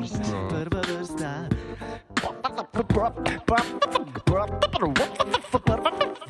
Prva 0.00 0.80
vrsta. 0.80 1.46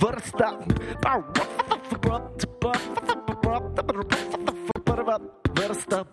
Vrsta. 0.01 0.59
Prva 4.85 5.19
vrsta. 5.55 6.05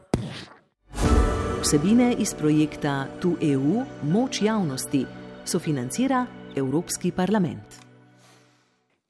Vsebine 1.61 2.13
iz 2.13 2.33
projekta 2.33 3.07
Tu 3.21 3.37
EU 3.41 3.85
Moč 4.03 4.41
javnosti 4.41 5.05
sofinancira 5.45 6.25
Evropski 6.55 7.11
parlament. 7.11 7.81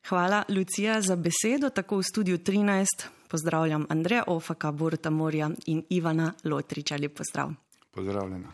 Hvala, 0.09 0.43
Lucija, 0.49 1.01
za 1.01 1.15
besedo. 1.15 1.69
Tako 1.69 1.97
v 1.97 2.03
studiu 2.03 2.37
13 2.37 2.85
pozdravljam 3.27 3.85
Andreja 3.89 4.23
Ofaka, 4.27 4.71
Boruta 4.71 5.09
Morja 5.09 5.49
in 5.65 5.83
Ivana 5.89 6.33
Lotriča. 6.43 6.95
Lep 6.95 7.17
pozdrav. 7.17 7.66
Pozdravljena. 7.97 8.51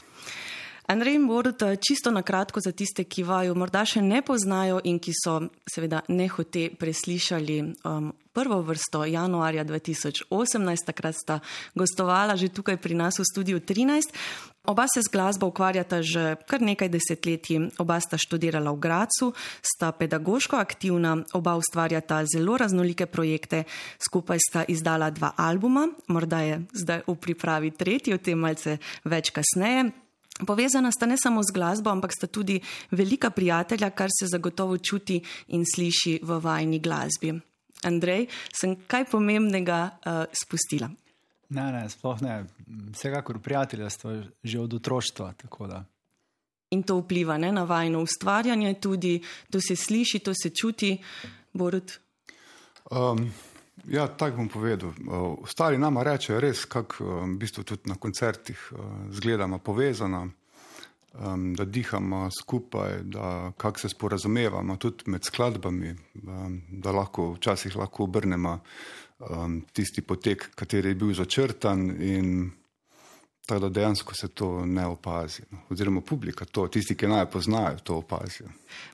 Andrej 0.88 1.15
in 1.15 1.28
Borut, 1.28 1.64
čisto 1.79 2.11
na 2.11 2.21
kratko 2.21 2.60
za 2.60 2.71
tiste, 2.71 3.04
ki 3.07 3.24
vaju 3.24 3.55
morda 3.55 3.86
še 3.87 4.01
ne 4.04 4.19
poznajo 4.21 4.82
in 4.83 5.00
ki 5.00 5.15
so 5.15 5.39
seveda 5.64 6.01
nehote 6.11 6.68
preslišali 6.75 7.55
um, 7.87 8.11
prvo 8.33 8.60
vrsto 8.68 9.05
januarja 9.05 9.64
2018, 9.64 10.27
takrat 10.83 11.15
sta 11.15 11.39
gostovala 11.71 12.36
že 12.36 12.51
tukaj 12.51 12.82
pri 12.82 13.00
nas 13.00 13.15
v 13.15 13.24
studiu 13.24 13.64
13. 13.64 14.11
Oba 14.68 14.88
se 14.88 15.00
z 15.00 15.11
glasbo 15.11 15.47
ukvarjata 15.47 16.01
že 16.04 16.36
kar 16.47 16.60
nekaj 16.60 16.91
desetletij, 16.91 17.79
oba 17.79 18.00
sta 18.04 18.19
študirala 18.19 18.71
v 18.75 18.79
Gracu, 18.83 19.32
sta 19.63 19.91
pedagoško 19.96 20.60
aktivna, 20.60 21.24
oba 21.32 21.55
ustvarjata 21.55 22.27
zelo 22.27 22.60
raznolike 22.60 23.07
projekte, 23.07 23.63
skupaj 24.04 24.39
sta 24.39 24.68
izdala 24.68 25.11
dva 25.15 25.32
albuma, 25.39 25.88
morda 26.07 26.43
je 26.43 26.55
zdaj 26.75 27.07
v 27.07 27.15
pripravi 27.15 27.71
tretji, 27.71 28.15
o 28.15 28.19
tem 28.19 28.39
malce 28.39 28.79
več 29.07 29.32
kasneje. 29.32 30.03
Povezana 30.33 30.92
sta 30.92 31.05
ne 31.05 31.15
samo 31.18 31.43
z 31.43 31.54
glasbo, 31.54 31.89
ampak 31.93 32.14
sta 32.14 32.28
tudi 32.28 32.58
velika 32.91 33.30
prijatelja, 33.30 33.89
kar 33.94 34.09
se 34.09 34.27
zagotovo 34.27 34.77
čuti 34.77 35.21
in 35.47 35.66
sliši 35.66 36.19
v 36.23 36.39
vajni 36.41 36.80
glasbi. 36.80 37.33
Andrej, 37.83 38.27
sem 38.55 38.75
kaj 38.88 39.05
pomembnega 39.11 39.80
uh, 39.85 40.25
spustila? 40.33 40.89
Ne, 41.53 41.66
ne, 41.71 41.83
sploh 41.89 42.21
ne. 42.25 42.45
Vsekakor 42.95 43.39
prijateljstvo 43.39 44.11
že 44.43 44.59
od 44.59 44.73
otroštva. 44.73 45.33
In 46.73 46.83
to 46.83 46.97
vpliva 47.03 47.38
ne, 47.38 47.52
na 47.52 47.63
vajno 47.63 48.02
ustvarjanje, 48.02 48.73
tudi 48.81 49.21
to 49.52 49.61
se 49.61 49.75
sliši, 49.75 50.19
to 50.19 50.33
se 50.33 50.49
čuti, 50.49 50.97
Borut. 51.53 51.99
Um. 52.89 53.30
Ja, 53.88 54.07
tako 54.07 54.38
bom 54.38 54.49
povedal. 54.49 54.93
Ostali 55.43 55.77
nama 55.77 56.03
rečejo 56.03 56.39
res, 56.39 56.66
kako 56.66 57.03
v 57.25 57.35
bistvu 57.41 57.63
tudi 57.63 57.89
na 57.89 57.95
koncertih 57.95 58.59
zgledamo 59.11 59.59
povezano, 59.59 60.30
da 61.57 61.65
dihamo 61.65 62.30
skupaj, 62.31 63.03
da 63.03 63.52
kako 63.57 63.80
se 63.80 63.89
sporazumevamo 63.89 64.77
tudi 64.77 65.03
med 65.05 65.23
skladbami, 65.23 65.95
da 66.69 66.91
lahko 66.91 67.33
včasih 67.33 67.75
lahko 67.75 68.03
obrnemo 68.03 68.59
tisti 69.73 70.02
potek, 70.02 70.49
kateri 70.55 70.89
je 70.89 70.95
bil 70.95 71.13
začrtan 71.13 71.89
in 72.02 72.52
Tako 73.45 73.59
da 73.59 73.69
dejansko 73.69 74.16
se 74.16 74.27
to 74.27 74.66
ne 74.66 74.86
opazi. 74.86 75.41
No. 75.52 75.58
Oziroma, 75.69 76.02
publika 76.02 76.45
to, 76.45 76.67
tisti, 76.67 76.95
ki 76.95 77.08
naj 77.08 77.25
poznajo, 77.25 77.80
to 77.83 77.97
opazijo. 77.99 78.47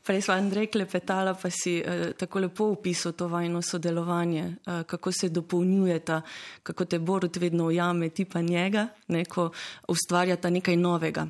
Prej 0.06 0.22
smo 0.26 0.34
Andrej 0.34 0.72
klepetala, 0.74 1.36
pa 1.38 1.50
si 1.54 1.78
eh, 1.78 2.14
tako 2.18 2.40
lepo 2.40 2.72
opisal 2.74 3.12
to 3.12 3.28
vajno 3.28 3.62
sodelovanje, 3.62 4.56
eh, 4.66 4.84
kako 4.84 5.12
se 5.12 5.30
dopolnjujeta, 5.30 6.22
kako 6.64 6.86
te 6.86 7.00
Borut 7.00 7.38
vedno 7.38 7.66
ujame, 7.66 8.10
ti 8.10 8.26
pa 8.26 8.42
njega, 8.42 8.88
neko 9.08 9.52
ustvarjata 9.88 10.50
nekaj 10.50 10.78
novega. 10.78 11.28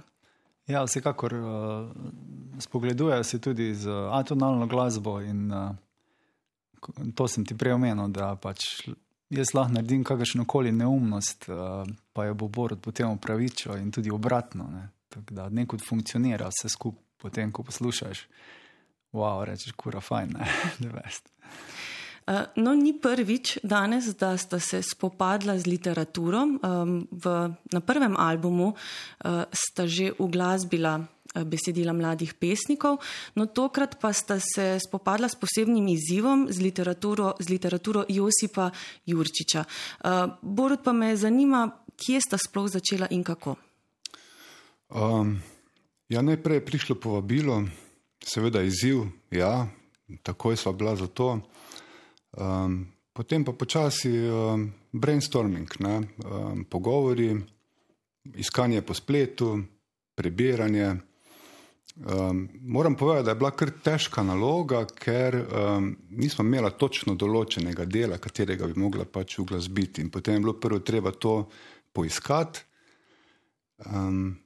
Ja, 0.67 0.83
vsekakor 0.83 1.33
uh, 1.33 1.89
spogledujejo 2.59 3.23
se 3.23 3.39
tudi 3.41 3.75
z 3.75 3.89
atonalno 4.11 4.67
glasbo 4.67 5.21
in 5.21 5.51
uh, 5.51 5.75
to 7.15 7.27
sem 7.27 7.45
ti 7.45 7.57
prej 7.57 7.73
omenil, 7.73 8.07
da 8.07 8.35
pač 8.35 8.87
jaz 9.29 9.53
lahko 9.53 9.73
naredim 9.73 10.03
kakršno 10.03 10.45
koli 10.45 10.71
neumnost, 10.71 11.49
uh, 11.49 11.87
pa 12.13 12.25
jo 12.25 12.33
bo 12.33 12.47
Borod 12.47 12.81
potem 12.81 13.11
upravičil 13.11 13.77
in 13.77 13.91
tudi 13.91 14.11
obratno. 14.11 14.67
Ne? 14.71 14.89
Tako 15.09 15.33
da 15.33 15.49
nekod 15.49 15.83
funkcionira 15.85 16.49
vse 16.49 16.69
skupaj, 16.69 17.03
potem 17.19 17.51
ko 17.51 17.63
poslušaš, 17.63 18.27
wow, 19.11 19.43
rečeš, 19.43 19.73
kura 19.75 19.99
fajn, 20.01 20.37
ne 20.79 20.91
veš. 20.95 21.21
Uh, 22.29 22.45
no, 22.55 22.75
ni 22.77 22.93
prvič 22.93 23.57
danes, 23.63 24.05
da 24.15 24.37
sta 24.37 24.59
se 24.59 24.81
spopadla 24.85 25.57
z 25.59 25.65
literaturo. 25.67 26.45
Um, 26.45 27.07
v, 27.11 27.49
na 27.73 27.81
prvem 27.81 28.17
albumu 28.17 28.73
uh, 28.73 29.43
sta 29.51 29.87
že 29.87 30.13
uglasbila 30.17 30.99
Eh, 31.01 31.18
besedila 31.35 31.93
mladih 31.93 32.33
pesnikov, 32.33 32.99
no 33.35 33.45
tokrat 33.45 33.97
pa 34.01 34.13
sta 34.13 34.39
se 34.39 34.79
spopadla 34.79 35.29
s 35.29 35.35
posebnim 35.35 35.87
izzivom 35.87 36.47
z 36.49 36.61
literaturo, 36.61 37.33
z 37.39 37.49
literaturo 37.49 38.05
Josipa 38.09 38.71
Jurčiča. 39.05 39.63
Uh, 39.63 40.09
Borut 40.41 40.83
pa 40.83 40.93
me 40.93 41.15
zanima, 41.17 41.69
kje 41.97 42.21
sta 42.21 42.37
sploh 42.37 42.69
začela 42.69 43.07
in 43.11 43.23
kako. 43.23 43.55
Um, 44.89 45.41
ja, 46.09 46.21
najprej 46.21 46.57
je 46.57 46.65
prišlo 46.65 46.95
povabilo, 46.95 47.63
seveda 48.25 48.61
izziv, 48.61 49.05
ja, 49.31 49.67
takoj 50.23 50.57
sva 50.57 50.73
bila 50.73 50.95
za 50.95 51.07
to. 51.07 51.39
Um, 52.37 52.87
potem 53.13 53.45
pa 53.45 53.53
počasi 53.53 54.09
um, 54.09 54.71
brainstorming, 54.91 55.69
ne, 55.79 55.95
um, 56.25 56.65
pogovori, 56.65 57.37
iskanje 58.35 58.81
po 58.81 58.93
spletu, 58.93 59.59
prebiranje. 60.15 61.08
Um, 61.99 62.49
moram 62.61 62.95
povedati, 62.95 63.25
da 63.25 63.31
je 63.31 63.35
bila 63.35 63.51
kar 63.51 63.71
težka 63.83 64.23
naloga, 64.23 64.85
ker 64.87 65.35
um, 65.35 65.89
nismo 66.15 66.45
imeli 66.47 66.71
točno 66.79 67.15
določenega 67.19 67.83
dela, 67.91 68.17
katerega 68.23 68.69
bi 68.71 68.79
mogla 68.79 69.03
pač 69.03 69.35
uglasbiti. 69.43 70.05
In 70.05 70.11
potem 70.13 70.37
je 70.37 70.45
bilo 70.45 70.53
prvo 70.55 70.79
treba 70.79 71.11
to 71.11 71.49
poiskati. 71.91 72.63
Um, 73.83 74.37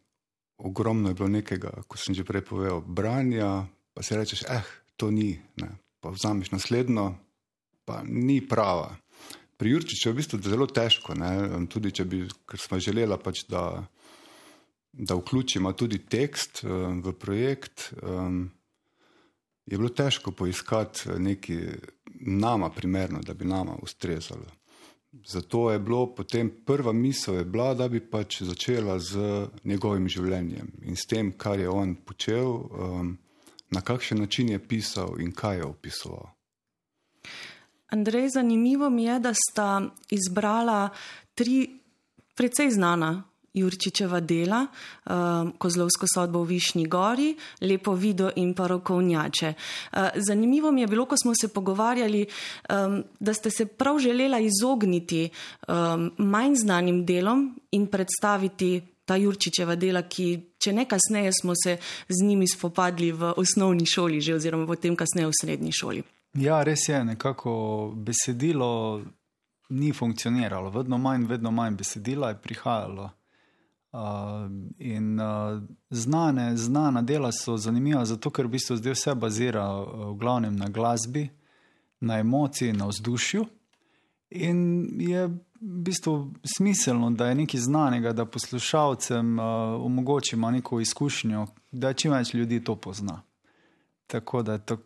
ogromno 0.58 1.12
je 1.12 1.19
bilo 1.19 1.30
nekega, 1.30 1.75
kot 1.86 2.02
sem 2.02 2.18
že 2.18 2.25
prej 2.25 2.41
povedal, 2.47 2.81
branja, 2.81 3.68
pa 3.94 4.02
si 4.02 4.18
rečeš, 4.18 4.46
eh, 4.50 4.66
to 4.97 5.12
ni, 5.14 5.38
ne. 5.62 5.70
pa 6.02 6.09
vzameš 6.09 6.52
naslednjo, 6.52 7.14
pa 7.85 8.02
ni 8.02 8.41
prava. 8.41 8.97
Pri 9.58 9.72
Jurčiču 9.72 10.09
je 10.09 10.14
v 10.14 10.18
bistvu 10.18 10.41
zelo 10.41 10.66
težko, 10.66 11.14
ne. 11.14 11.68
tudi 11.70 11.94
če 11.94 12.06
bi, 12.09 12.25
ker 12.50 12.59
smo 12.59 12.81
želeli 12.81 13.14
pač 13.22 13.46
da 13.46 13.85
da 14.93 15.15
vključimo 15.15 15.73
tudi 15.73 15.97
tekst 15.97 16.63
um, 16.63 17.01
v 17.01 17.13
projekt, 17.13 17.93
um, 18.01 18.51
je 19.65 19.77
bilo 19.77 19.89
težko 19.89 20.31
poiskati 20.31 21.09
nekaj 21.17 21.57
nama 22.19 22.69
primerno, 22.69 23.21
da 23.21 23.33
bi 23.33 23.45
nama 23.45 23.75
ustrezalo. 23.81 24.45
Zato 25.25 25.71
je 25.71 25.79
bilo 25.79 26.15
potem 26.15 26.49
prva 26.65 26.91
misel, 26.93 27.43
bila, 27.43 27.73
da 27.73 27.87
bi 27.87 27.99
pač 27.99 28.41
začela 28.41 28.99
z 28.99 29.47
njegovim 29.63 30.07
življenjem 30.09 30.71
in 30.81 30.95
s 30.95 31.05
tem, 31.05 31.31
kar 31.37 31.59
je 31.59 31.69
on 31.69 31.95
počel, 31.95 32.47
um, 32.47 33.17
na 33.69 33.81
kakšen 33.81 34.19
način 34.19 34.49
je 34.49 34.59
pisal 34.67 35.19
in 35.21 35.31
kaj 35.31 35.57
je 35.57 35.65
opisoval. 35.65 36.29
Andrej, 37.93 38.29
zanimivo 38.29 38.89
mi 38.89 39.03
je, 39.03 39.19
da 39.19 39.33
sta 39.37 39.81
izbrala 40.09 40.89
tri 41.35 41.79
precej 42.35 42.71
znana 42.71 43.23
Jurčičeva 43.53 44.19
dela, 44.19 44.66
um, 44.66 45.53
Kozlovsko 45.58 46.08
sodbo 46.14 46.44
v 46.44 46.47
Višnji 46.47 46.88
gori, 46.88 47.36
Lepo 47.62 47.94
video 47.94 48.31
in 48.36 48.53
pa 48.53 48.68
rokovnjače. 48.68 49.53
Uh, 49.53 50.00
zanimivo 50.16 50.72
mi 50.72 50.81
je 50.81 50.88
bilo, 50.88 51.06
ko 51.06 51.18
smo 51.18 51.36
se 51.36 51.47
pogovarjali, 51.47 52.25
um, 52.69 53.03
da 53.19 53.34
ste 53.34 53.52
se 53.52 53.66
prav 53.66 54.00
želela 54.00 54.40
izogniti 54.40 55.30
um, 55.68 56.12
manj 56.18 56.56
znanim 56.56 57.06
delom 57.06 57.59
in 57.72 57.88
predstaviti 57.88 58.81
ta 59.06 59.16
Jurčičeva 59.16 59.75
dela, 59.75 60.02
ki, 60.08 60.56
če 60.58 60.73
ne 60.73 60.85
kasneje, 60.90 61.32
smo 61.41 61.53
se 61.56 61.78
z 62.09 62.26
njimi 62.26 62.47
spopadli 62.47 63.11
v 63.11 63.34
osnovni 63.38 63.85
šoli, 63.85 64.22
že, 64.22 64.35
oziroma 64.35 64.67
potem 64.67 64.96
kasneje 64.96 65.28
v 65.28 65.40
srednji 65.41 65.73
šoli. 65.76 66.03
Ja, 66.40 66.64
res 66.64 66.88
je, 66.90 67.03
nekako 67.06 67.91
besedilo 67.96 69.02
ni 69.70 69.91
funkcioniralo, 69.94 70.70
vedno 70.70 70.97
manj, 70.97 71.28
vedno 71.29 71.52
manj 71.52 71.76
besedila 71.78 72.32
je 72.32 72.40
prihajalo. 72.41 73.09
Uh, 73.93 73.99
in 74.79 75.19
uh, 75.19 75.61
znane, 75.90 76.57
znana 76.57 77.01
dela 77.01 77.31
so 77.31 77.57
zanimiva, 77.57 78.05
zato 78.05 78.29
ker 78.34 78.47
v 78.47 78.55
bistvu 78.55 78.79
zdaj 78.79 78.95
vse 78.95 79.13
bazira 79.16 79.67
uh, 79.69 80.07
v 80.09 80.16
glavnem 80.17 80.55
na 80.55 80.69
glasbi, 80.69 81.28
na 81.99 82.17
emociji, 82.19 82.73
na 82.73 82.87
vzdušju. 82.90 83.45
In 84.29 84.87
je 85.01 85.28
v 85.28 85.37
bistvu 85.85 86.34
smiselno, 86.55 87.11
da 87.11 87.28
je 87.28 87.35
nekaj 87.35 87.59
znanega, 87.59 88.13
da 88.13 88.25
poslušalcem 88.25 89.40
uh, 89.40 89.45
omogočimo 89.85 90.51
neko 90.51 90.79
izkušnjo, 90.79 91.46
da 91.72 91.93
čim 91.93 92.11
več 92.17 92.34
ljudi 92.34 92.63
to 92.63 92.75
pozna. 92.75 93.22
Tako, 94.07 94.41
da, 94.43 94.57
to, 94.57 94.78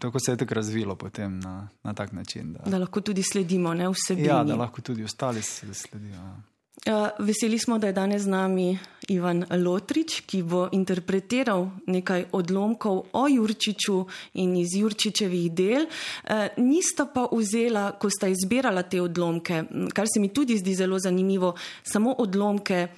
tako 0.00 0.18
se 0.20 0.32
je 0.32 0.36
tako 0.36 0.54
razvilo 0.54 0.94
potem 0.96 1.38
na, 1.40 1.68
na 1.82 1.94
tak 1.94 2.12
način. 2.12 2.52
Da, 2.52 2.70
da 2.70 2.78
lahko 2.78 3.00
tudi 3.00 3.22
sledimo 3.22 3.70
vsebini. 3.92 4.28
Ja, 4.28 4.44
da 4.44 4.56
lahko 4.56 4.82
tudi 4.82 5.04
ostali 5.04 5.42
sledijo. 5.42 6.14
Ja. 6.14 6.55
Eh, 6.84 7.08
veseli 7.18 7.58
smo, 7.58 7.78
da 7.78 7.86
je 7.86 7.92
danes 7.92 8.22
z 8.22 8.26
nami 8.26 8.78
Ivan 9.08 9.44
Lotrič, 9.50 10.20
ki 10.26 10.42
bo 10.42 10.66
interpretiral 10.72 11.70
nekaj 11.86 12.26
odlomkov 12.32 13.00
o 13.12 13.22
Jurčiču 13.28 14.04
in 14.34 14.56
iz 14.56 14.74
Jurčičevih 14.76 15.52
del. 15.52 15.86
Eh, 15.86 16.48
nista 16.56 17.06
pa 17.06 17.26
vzela, 17.32 17.92
ko 17.98 18.10
sta 18.10 18.28
izbirala 18.28 18.82
te 18.82 19.00
odlomke, 19.00 19.64
kar 19.94 20.06
se 20.06 20.20
mi 20.20 20.28
tudi 20.28 20.58
zdi 20.58 20.74
zelo 20.74 20.98
zanimivo, 20.98 21.54
samo 21.82 22.14
odlomke, 22.18 22.88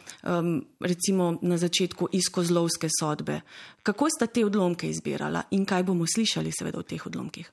recimo 0.81 1.39
na 1.43 1.57
začetku 1.57 2.09
iz 2.13 2.29
Kozlovske 2.33 2.89
sodbe. 3.01 3.41
Kako 3.89 4.11
sta 4.13 4.27
te 4.29 4.45
odlomke 4.45 4.89
izbirala 4.91 5.47
in 5.57 5.65
kaj 5.65 5.83
bomo 5.89 6.05
slišali, 6.05 6.51
seveda, 6.53 6.83
v 6.83 6.89
teh 6.91 7.07
odlomkih? 7.09 7.47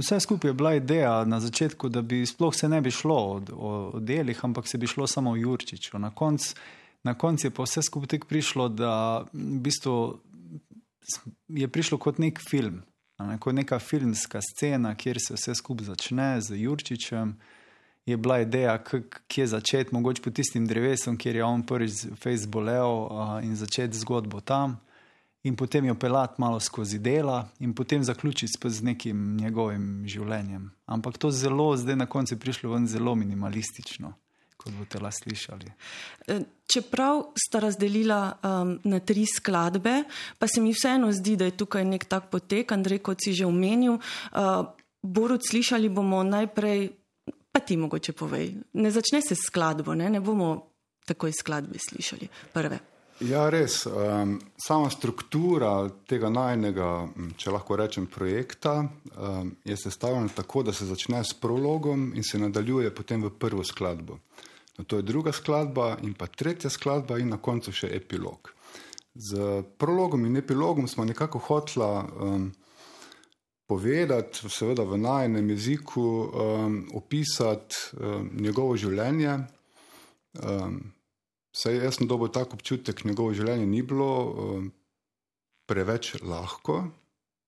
Vse 0.00 0.18
skupaj 0.20 0.50
je 0.50 0.54
bila 0.58 0.74
ideja 0.74 1.12
na 1.24 1.38
začetku, 1.40 1.86
da 1.88 2.02
bi 2.02 2.24
sploh 2.26 2.54
se 2.54 2.68
ne 2.68 2.80
bi 2.82 2.90
šlo 2.90 3.18
o, 3.18 3.40
o, 3.52 3.70
o 3.94 4.00
delih, 4.00 4.40
ampak 4.44 4.66
se 4.66 4.78
bi 4.78 4.90
šlo 4.90 5.06
samo 5.06 5.30
o 5.30 5.38
Jurčiču. 5.38 5.98
Na 6.02 6.10
koncu 6.10 6.56
na 7.02 7.14
konc 7.14 7.44
je 7.44 7.50
pa 7.50 7.62
vse 7.62 7.82
skupaj 7.82 8.20
prišlo, 8.28 8.68
da 8.68 9.24
v 9.32 9.58
bistvu 9.62 10.18
je 11.48 11.68
prišlo 11.68 11.98
kot 11.98 12.18
nek 12.22 12.38
film, 12.50 12.82
ne, 13.18 13.38
kot 13.38 13.54
neka 13.54 13.78
filmska 13.78 14.40
scena, 14.42 14.94
kjer 14.94 15.18
se 15.20 15.34
vse 15.34 15.54
skupaj 15.58 15.90
začne 15.90 16.40
z 16.40 16.62
Jurčičem. 16.62 17.36
Je 18.06 18.16
bila 18.16 18.40
ideja, 18.42 18.80
kje 19.30 19.46
začeti, 19.46 19.94
mogoče 19.94 20.22
po 20.22 20.30
tistim 20.34 20.66
drevesom, 20.66 21.16
kjer 21.16 21.36
je 21.36 21.44
on 21.44 21.62
prvič 21.62 22.00
fejs 22.18 22.48
bolel 22.50 23.06
uh, 23.06 23.36
in 23.46 23.54
začeti 23.56 23.98
zgodbo 23.98 24.40
tam, 24.40 24.80
in 25.42 25.56
potem 25.56 25.84
jo 25.84 25.94
pelati 25.94 26.40
malo 26.40 26.60
skozi 26.60 26.98
dela, 26.98 27.48
in 27.58 27.74
potem 27.74 28.04
zaključiti 28.04 28.70
z 28.70 28.82
nekim 28.82 29.36
njegovim 29.36 30.04
življenjem. 30.06 30.70
Ampak 30.86 31.18
to 31.18 31.30
zelo, 31.30 31.76
zdaj 31.76 31.96
na 31.96 32.06
koncu 32.06 32.34
je 32.34 32.38
prišlo 32.38 32.72
ven 32.72 32.86
zelo 32.88 33.14
minimalistično 33.14 34.14
kot 34.62 34.74
boste 34.78 35.00
lahko 35.02 35.18
slišali. 35.18 35.70
E, 36.28 36.38
čeprav 36.70 37.22
sta 37.46 37.62
razdelila 37.64 38.20
um, 38.32 38.76
na 38.84 39.00
tri 39.00 39.26
skladbe, 39.26 40.02
pa 40.38 40.48
se 40.48 40.60
mi 40.60 40.72
vseeno 40.74 41.10
zdi, 41.12 41.36
da 41.36 41.48
je 41.50 41.56
tukaj 41.64 41.84
nek 41.84 42.06
tak 42.10 42.30
potek, 42.30 42.72
Andrej, 42.72 43.02
kot 43.02 43.24
si 43.24 43.34
že 43.34 43.46
omenil. 43.48 43.98
Uh, 43.98 44.62
Borod, 45.02 45.42
slišali 45.42 45.88
bomo 45.90 46.22
najprej, 46.22 46.92
pa 47.50 47.60
ti 47.60 47.76
mogoče 47.76 48.14
povej. 48.14 48.52
Ne 48.78 48.90
začne 48.94 49.18
se 49.18 49.34
s 49.34 49.48
skladbo, 49.50 49.96
ne, 49.98 50.10
ne 50.10 50.20
bomo 50.22 50.54
takoj 51.10 51.34
skladbe 51.34 51.82
slišali 51.82 52.30
prve. 52.54 52.78
Ja, 53.22 53.50
res. 53.50 53.86
Um, 53.86 54.40
sama 54.58 54.88
struktura 54.90 55.86
tega 56.10 56.26
najnega, 56.32 56.86
če 57.38 57.52
lahko 57.54 57.76
rečem, 57.78 58.08
projekta 58.10 58.80
um, 58.82 59.52
je 59.64 59.76
sestavljena 59.78 60.32
tako, 60.34 60.64
da 60.66 60.72
se 60.74 60.88
začne 60.88 61.20
s 61.24 61.36
prologom 61.38 62.10
in 62.16 62.26
se 62.26 62.40
nadaljuje 62.42 62.90
potem 62.94 63.22
v 63.22 63.30
prvo 63.38 63.62
skladbo. 63.64 64.18
No, 64.78 64.84
to 64.84 64.98
je 64.98 65.06
druga 65.06 65.32
skladba 65.32 66.00
in 66.02 66.16
pa 66.18 66.26
tretja 66.26 66.70
skladba 66.70 67.20
in 67.22 67.30
na 67.30 67.38
koncu 67.38 67.70
še 67.70 67.92
epilog. 67.94 68.50
Z 69.14 69.62
prologom 69.78 70.26
in 70.26 70.40
epilogom 70.40 70.88
smo 70.88 71.04
nekako 71.06 71.38
hotla 71.46 71.92
um, 72.02 72.48
povedati, 73.70 74.48
seveda 74.50 74.82
v 74.88 74.98
najnem 74.98 75.52
jeziku, 75.54 76.08
um, 76.08 76.80
opisati 76.98 77.94
um, 78.00 78.32
njegovo 78.40 78.74
življenje. 78.76 79.36
Um, 80.42 80.82
Saj 81.52 81.76
jaz 81.84 81.98
sem 81.98 82.08
dobil 82.08 82.32
tak 82.32 82.54
občutek, 82.56 83.04
njegovo 83.04 83.34
življenje 83.36 83.66
ni 83.68 83.82
bilo 83.84 84.12
um, 84.24 84.70
preveč 85.68 86.14
lahko. 86.24 86.86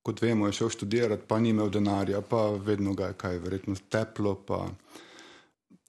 Kot 0.05 0.21
vemo, 0.21 0.51
je 0.51 0.59
šel 0.59 0.73
študirati, 0.75 1.25
pa 1.29 1.39
ni 1.41 1.55
imel 1.55 1.71
denarja, 1.73 2.21
pa 2.21 2.51
vedno 2.61 2.93
ga 2.93 3.09
je 3.09 3.19
kaj, 3.23 3.39
verjetno 3.41 3.77
teplo. 3.89 4.35
Pa, 4.45 4.67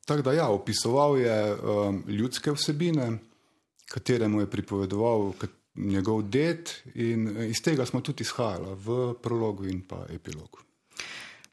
Tako 0.06 0.22
da, 0.22 0.34
ja, 0.34 0.48
opisoval 0.48 1.18
je 1.18 1.56
um, 1.56 2.04
ljudske 2.08 2.52
vsebine, 2.52 3.18
katere 3.90 4.28
mu 4.28 4.40
je 4.40 4.50
pripovedoval 4.50 5.34
njegov 5.76 6.22
ded, 6.22 6.70
in 6.94 7.50
iz 7.50 7.62
tega 7.64 7.86
smo 7.86 8.02
tudi 8.02 8.24
izhajali 8.24 8.76
v 8.86 9.14
prologu 9.22 9.66
in 9.66 9.82
pa 9.88 10.06
epilogu. 10.10 10.62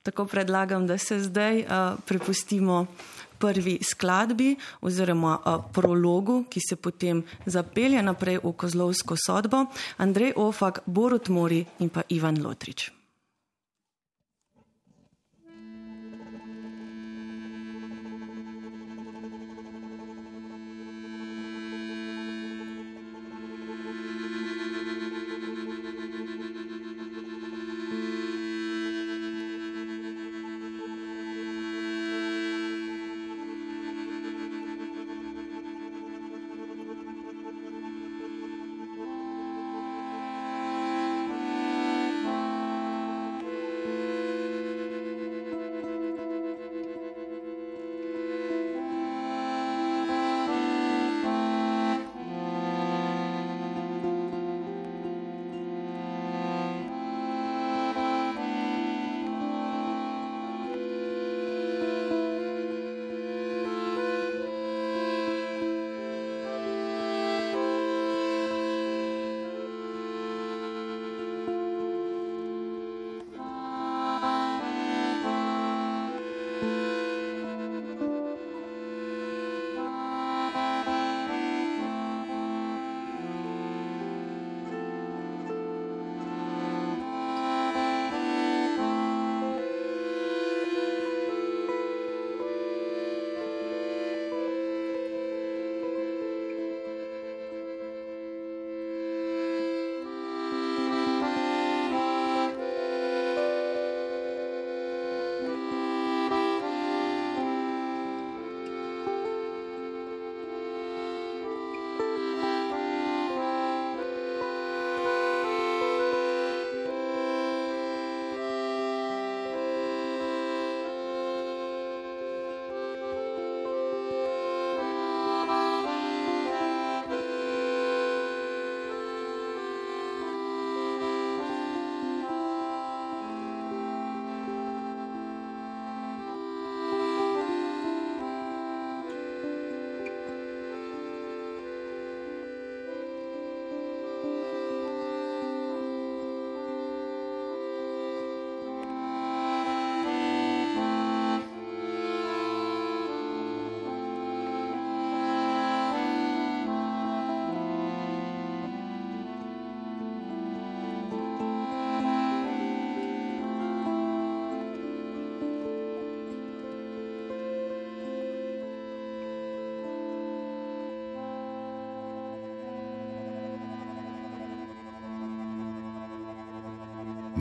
Tako 0.03 0.27
predlagam, 0.27 0.87
da 0.87 0.99
se 0.99 1.21
zdaj 1.21 1.61
uh, 1.61 1.67
prepustimo 2.07 2.87
prvi 3.43 3.81
skladbi 3.83 4.55
oziroma 4.87 5.35
uh, 5.43 5.59
prologu, 5.75 6.45
ki 6.47 6.63
se 6.63 6.79
potem 6.79 7.25
zapelje 7.47 8.03
naprej 8.03 8.39
v 8.47 8.55
Kozlovsko 8.55 9.19
sodbo, 9.19 9.67
Andrej 9.99 10.39
Ofak, 10.39 10.85
Borut 10.87 11.29
Mori 11.29 11.65
in 11.83 11.91
pa 11.91 12.07
Ivan 12.15 12.39
Lotrič. 12.39 13.02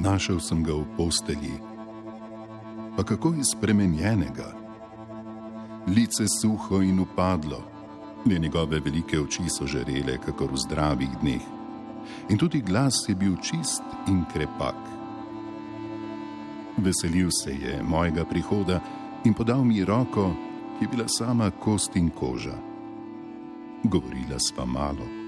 Našel 0.01 0.41
sem 0.41 0.65
ga 0.65 0.74
v 0.74 0.81
posteli, 0.98 1.62
pa 2.98 3.05
kako 3.05 3.38
je 3.38 3.46
spremenjenega. 3.46 4.50
Lice 5.93 6.25
suho 6.25 6.81
in 6.81 6.98
upadlo, 7.05 7.62
le 8.25 8.39
njegove 8.39 8.79
velike 8.81 9.20
oči 9.22 9.46
so 9.46 9.70
žarele, 9.70 10.17
kakor 10.17 10.50
v 10.50 10.58
zdravih 10.58 11.13
dneh. 11.22 11.46
In 12.34 12.38
tudi 12.41 12.65
glas 12.65 13.05
je 13.05 13.15
bil 13.15 13.38
čist 13.46 13.86
in 14.10 14.25
krepak. 14.34 14.81
Veselil 16.81 17.29
se 17.29 17.53
je 17.53 17.77
mojega 17.86 18.25
prihoda 18.25 18.81
in 19.25 19.38
podal 19.38 19.62
mi 19.62 19.86
roko, 19.86 20.34
ki 20.79 20.86
je 20.86 20.89
bila 20.89 21.05
sama 21.08 21.51
kost 21.62 21.96
in 21.96 22.10
koža. 22.10 22.58
Govorila 23.86 24.41
sva 24.41 24.65
malo. 24.65 25.20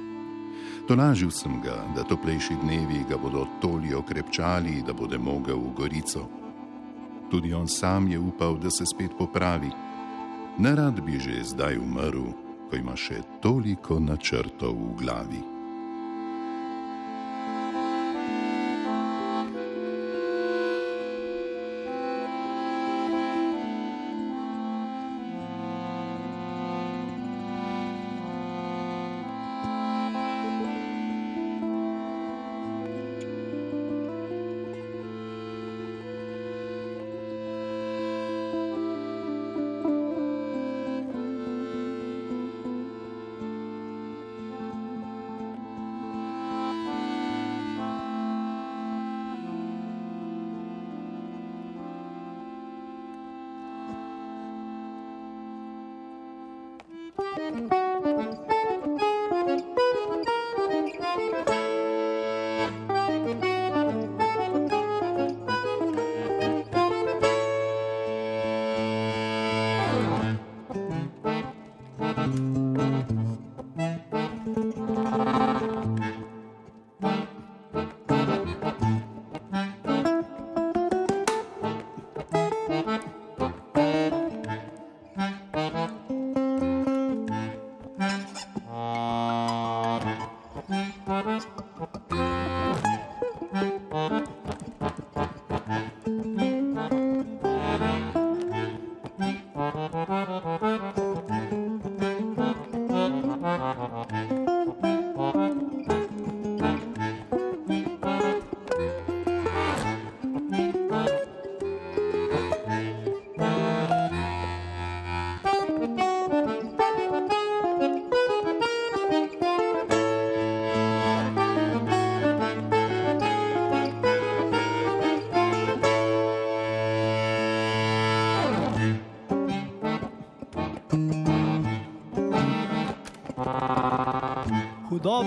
Tolažil 0.87 1.31
sem 1.31 1.61
ga, 1.61 1.79
da 1.95 2.03
toplejši 2.03 2.57
dnevi 2.63 3.05
ga 3.09 3.17
bodo 3.17 3.47
toliko 3.61 3.99
okrepčali, 3.99 4.83
da 4.83 4.93
bo 4.93 5.07
mogel 5.19 5.57
v 5.57 5.73
Gorico. 5.75 6.27
Tudi 7.31 7.53
on 7.53 7.67
sam 7.67 8.07
je 8.07 8.19
upal, 8.19 8.57
da 8.57 8.69
se 8.69 8.85
spet 8.85 9.11
popravi. 9.17 9.71
Nerad 10.57 11.01
bi 11.01 11.19
že 11.19 11.43
zdaj 11.43 11.77
umrl, 11.77 12.35
ko 12.69 12.75
ima 12.75 12.95
še 12.95 13.23
toliko 13.41 13.99
načrtov 13.99 14.75
v 14.75 14.95
glavi. 14.99 15.52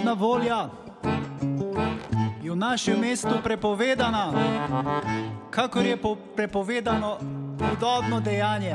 hudobna 0.07 0.15
volja 0.15 0.69
je 2.43 2.51
v 2.51 2.57
našem 2.57 3.01
mestu 3.01 3.43
prepovedana, 3.43 4.31
kakor 5.51 5.83
je 5.83 5.97
po 5.97 6.15
prepovedano 6.15 7.19
hudobno 7.59 8.21
dejanje. 8.21 8.75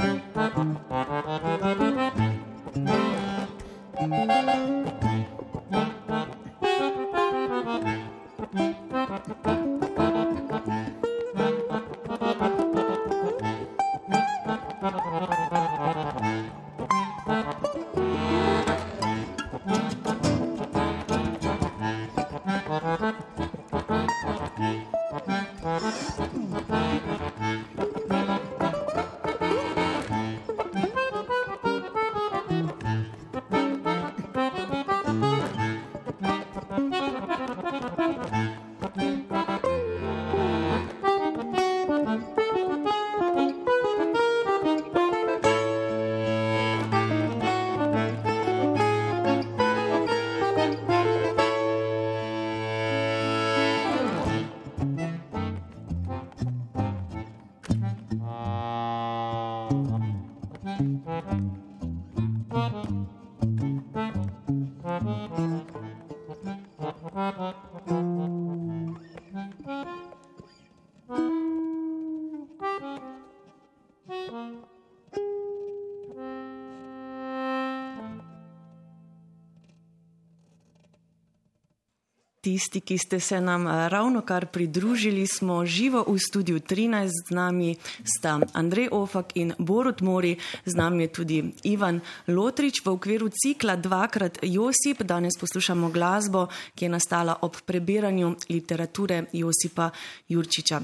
Tisti, 82.41 82.81
ki 82.81 82.97
ste 82.97 83.19
se 83.19 83.41
nam 83.41 83.67
eh, 83.67 83.89
ravno 83.89 84.21
kar 84.21 84.45
pridružili, 84.45 85.27
smo 85.27 85.65
živo 85.65 86.01
v 86.07 86.17
studiu 86.19 86.59
13 86.59 87.09
z 87.29 87.35
nami, 87.35 87.75
sta 88.17 88.39
Andrej 88.53 88.87
Ofak 88.91 89.35
in 89.35 89.53
Borut 89.57 90.01
Mori, 90.01 90.37
z 90.65 90.73
nami 90.75 91.03
je 91.03 91.07
tudi 91.07 91.53
Ivan 91.63 92.01
Lotrič 92.27 92.81
v 92.85 92.89
okviru 92.89 93.29
cikla 93.29 93.75
Dvakrat 93.75 94.39
Josip. 94.41 95.03
Danes 95.03 95.37
poslušamo 95.39 95.89
glasbo, 95.89 96.47
ki 96.75 96.85
je 96.85 96.89
nastala 96.89 97.37
ob 97.41 97.61
prebiranju 97.65 98.35
literature 98.49 99.25
Josipa 99.33 99.91
Jurčiča. 100.27 100.81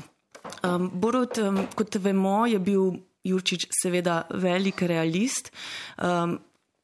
Um, 0.62 0.92
Borut, 0.94 1.38
um, 1.38 1.66
kot 1.76 1.96
vemo, 1.96 2.46
je 2.46 2.60
bil 2.60 2.92
Jurčič 3.24 3.68
seveda 3.82 4.28
velik 4.30 4.82
realist. 4.82 5.50
Um, 5.98 6.38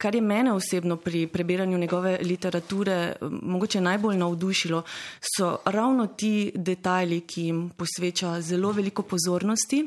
kar 0.04 0.16
je 0.16 0.22
mene 0.22 0.52
osebno 0.52 0.98
pri 1.00 1.28
prebiranju 1.28 1.78
njegove 1.78 2.18
literature 2.22 3.16
mogoče 3.22 3.82
najbolj 3.82 4.18
navdušilo, 4.18 4.84
so 5.38 5.58
ravno 5.66 6.08
ti 6.08 6.52
detajli, 6.56 7.22
ki 7.22 7.42
jim 7.42 7.70
posveča 7.78 8.42
zelo 8.42 8.72
veliko 8.72 9.04
pozornosti. 9.08 9.84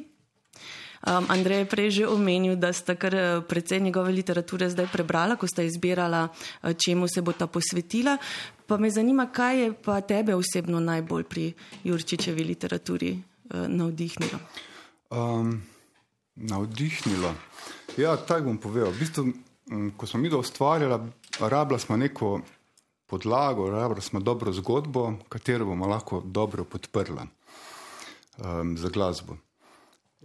Um, 1.07 1.27
Andrej 1.29 1.59
je 1.59 1.69
prej 1.69 1.91
že 1.91 2.07
omenil, 2.09 2.57
da 2.57 2.73
sta 2.73 2.97
kar 2.97 3.15
eh, 3.15 3.41
precej 3.49 3.81
njegove 3.81 4.13
literature 4.13 4.71
zdaj 4.71 4.89
prebrala, 4.93 5.37
ko 5.37 5.47
sta 5.47 5.63
izbirala, 5.63 6.29
eh, 6.63 6.73
čemu 6.75 7.09
se 7.09 7.23
bo 7.23 7.33
ta 7.33 7.47
posvetila. 7.47 8.17
Pa 8.67 8.77
me 8.77 8.91
zanima, 8.91 9.29
kaj 9.29 9.61
je 9.61 9.73
pa 9.85 10.01
tebe 10.01 10.35
osebno 10.35 10.81
najbolj 10.81 11.25
pri 11.25 11.53
Jurčičevi 11.85 12.45
literaturi 12.45 13.13
uh, 13.13 13.69
navdihnilo. 13.69 14.39
Um, 15.11 15.63
navdihnilo. 16.35 17.35
Ja, 17.97 18.17
tako 18.17 18.51
bom 18.51 18.59
povedal. 18.59 18.91
V 18.91 18.99
bistvu, 18.99 19.23
ko 19.97 20.07
smo 20.07 20.21
mi 20.21 20.31
to 20.31 20.39
ustvarjali, 20.39 21.11
rabila 21.41 21.79
smo 21.79 21.97
neko 21.97 22.41
podlago, 23.07 23.71
rabila 23.71 24.01
smo 24.01 24.21
dobro 24.21 24.53
zgodbo, 24.53 25.13
katero 25.29 25.65
bomo 25.65 25.87
lahko 25.87 26.23
dobro 26.25 26.65
podprla 26.65 27.27
um, 28.39 28.77
za 28.79 28.89
glasbo. 28.89 29.37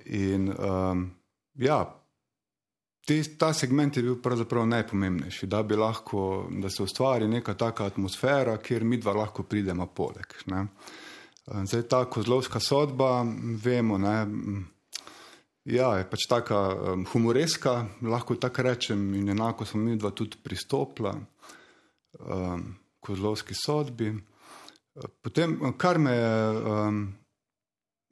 In 0.05 0.53
um, 0.59 1.11
ja, 1.55 2.01
te, 3.05 3.21
ta 3.37 3.53
segment 3.53 3.97
je 3.97 4.03
bil 4.03 4.21
pravzaprav 4.21 4.67
najpomembnejši, 4.67 5.47
da 5.47 5.63
bi 5.63 5.75
lahko, 5.75 6.47
da 6.49 6.69
se 6.69 6.83
ustvari 6.83 7.27
neka 7.27 7.53
taka 7.53 7.85
atmosfera, 7.85 8.57
kjer 8.57 8.83
mi 8.83 8.97
dva 8.97 9.13
lahko 9.13 9.43
pridemo 9.43 9.85
poleg. 9.85 10.37
Ne. 10.45 10.65
Zdaj 11.65 11.81
ta 11.89 12.05
kozlovska 12.05 12.59
sodba, 12.59 13.25
vemo, 13.63 13.97
ne, 13.97 14.25
ja, 15.65 15.91
je 15.97 16.09
pač 16.09 16.25
taka 16.29 16.59
um, 16.73 17.05
humoreska, 17.05 17.85
lahko 18.01 18.35
tako 18.35 18.65
rečem, 18.67 19.13
in 19.15 19.29
enako 19.29 19.65
smo 19.65 19.81
mi 19.81 19.97
dva 19.97 20.11
tudi 20.11 20.37
pristopila 20.43 21.15
um, 22.19 22.65
kozlovski 22.99 23.53
sodbi. 23.57 24.13
Potem, 25.21 25.57
kar 25.77 25.99
me 25.99 26.15
je, 26.15 26.49
um, 26.73 27.05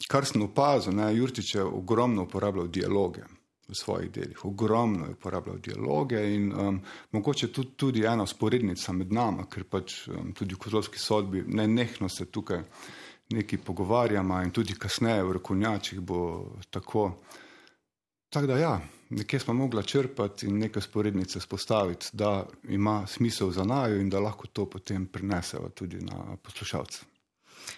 kar 0.07 0.25
sem 0.25 0.41
opazil, 0.45 0.95
ne, 0.95 1.09
Jurčič 1.15 1.55
je 1.55 1.65
ogromno 1.65 2.23
uporabljal 2.23 2.67
dialoge 2.67 3.25
v 3.69 3.75
svojih 3.77 4.11
delih, 4.11 4.45
ogromno 4.45 5.05
je 5.05 5.17
uporabljal 5.17 5.59
dialoge 5.61 6.21
in 6.33 6.53
um, 6.53 6.79
mogoče 7.11 7.51
tudi, 7.53 7.75
tudi 7.75 8.05
ena 8.05 8.25
sporednica 8.25 8.93
med 8.93 9.11
nami, 9.13 9.45
ker 9.49 9.67
pač 9.69 10.07
um, 10.07 10.31
tudi 10.33 10.55
v 10.55 10.63
kozlovski 10.63 10.99
sodbi 10.99 11.43
ne 11.47 11.67
nehno 11.67 12.09
se 12.09 12.25
tukaj 12.25 12.63
nekaj 13.29 13.59
pogovarjamo 13.65 14.41
in 14.41 14.51
tudi 14.51 14.73
kasneje 14.73 15.23
v 15.23 15.33
rokovnjačih 15.37 15.99
bo 15.99 16.45
tako. 16.69 17.11
Tako 18.29 18.47
da 18.47 18.57
ja, 18.57 18.81
nekje 19.09 19.39
smo 19.39 19.53
mogli 19.53 19.83
črpati 19.83 20.45
in 20.45 20.57
neke 20.57 20.81
sporednice 20.81 21.39
spostaviti, 21.39 22.09
da 22.13 22.45
ima 22.67 23.07
smisel 23.07 23.51
za 23.51 23.63
najo 23.63 24.01
in 24.01 24.09
da 24.09 24.19
lahko 24.19 24.47
to 24.47 24.65
potem 24.65 25.05
prinesemo 25.05 25.69
tudi 25.69 25.97
na 25.97 26.35
poslušalce. 26.43 27.01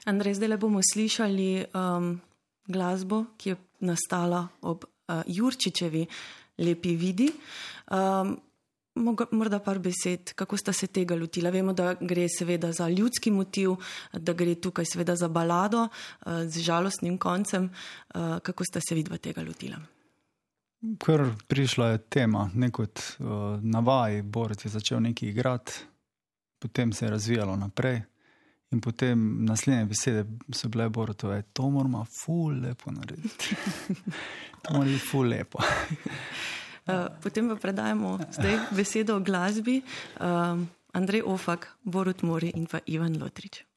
Andrej, 0.06 0.34
zdaj 0.34 0.48
le 0.48 0.58
bomo 0.58 0.80
slišali 0.94 1.66
um, 1.74 2.22
glasbo, 2.68 3.26
ki 3.38 3.50
je 3.50 3.56
nastala 3.80 4.48
ob 4.62 4.84
uh, 4.84 5.22
Jurčičevi 5.28 6.06
lepi 6.58 6.96
vidi. 6.96 7.32
Um, 7.92 8.38
morda 9.32 9.60
par 9.60 9.80
besed, 9.80 10.34
kako 10.36 10.58
sta 10.58 10.74
se 10.74 10.88
tega 10.88 11.16
lotila. 11.16 11.50
Vemo, 11.50 11.74
da 11.74 11.94
gre 12.02 12.28
seveda 12.30 12.72
za 12.72 12.90
ljudski 12.90 13.32
motiv, 13.32 13.76
da 14.14 14.34
gre 14.34 14.56
tukaj 14.56 14.86
seveda 14.86 15.16
za 15.16 15.28
balado 15.28 15.88
uh, 15.88 16.44
z 16.46 16.60
žalostnim 16.60 17.18
koncem. 17.18 17.70
Uh, 18.16 18.40
kako 18.40 18.66
sta 18.66 18.80
se 18.90 18.96
vidva 18.96 19.18
tega 19.18 19.44
lotila? 19.48 19.80
Ker 21.06 21.28
prišla 21.48 21.88
je 21.88 21.98
tema, 21.98 22.50
ne 22.54 22.72
kot 22.72 23.00
uh, 23.20 23.60
navaj, 23.62 24.22
Borec 24.22 24.66
je 24.66 24.72
začel 24.72 25.02
nekaj 25.02 25.30
igrati, 25.30 25.74
potem 26.60 26.94
se 26.94 27.06
je 27.06 27.12
razvijalo 27.12 27.56
naprej. 27.56 28.02
In 28.72 28.80
potem 28.80 29.46
naslednje 29.46 29.86
besede 29.86 30.26
so 30.56 30.70
bile 30.72 30.90
Borotove, 30.90 31.42
to 31.54 31.70
moramo 31.70 32.06
ful 32.06 32.62
lepo 32.62 32.92
narediti. 32.92 33.56
To 34.62 34.74
mora 34.74 34.86
biti 34.86 35.00
ful 35.00 35.28
lepo. 35.28 35.60
Uh, 36.82 37.14
potem 37.22 37.46
pa 37.46 37.56
predajamo 37.56 38.18
zdaj 38.34 38.74
besedo 38.74 39.18
o 39.18 39.22
glasbi. 39.22 39.86
Um, 40.18 40.66
Andrej 40.92 41.24
Ofak, 41.24 41.72
Borut 41.88 42.26
Mori 42.26 42.52
in 42.52 42.68
pa 42.68 42.84
Ivan 42.90 43.16
Lotrič. 43.16 43.71